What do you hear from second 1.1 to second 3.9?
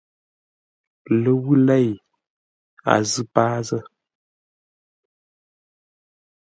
Ləwʉ̂ lei, a zʉ̂ paa zə̂.